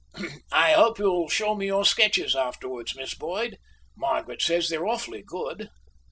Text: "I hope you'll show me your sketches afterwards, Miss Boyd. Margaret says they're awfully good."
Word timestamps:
"I 0.51 0.71
hope 0.71 0.97
you'll 0.97 1.29
show 1.29 1.53
me 1.53 1.67
your 1.67 1.85
sketches 1.85 2.35
afterwards, 2.35 2.95
Miss 2.95 3.13
Boyd. 3.13 3.59
Margaret 3.95 4.41
says 4.41 4.67
they're 4.67 4.87
awfully 4.87 5.21
good." 5.21 5.69